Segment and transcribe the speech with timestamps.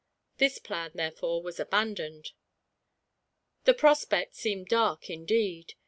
[0.37, 2.31] This plan, therefore, was abandoned.
[3.65, 5.75] The prospect seemed dark, indeed.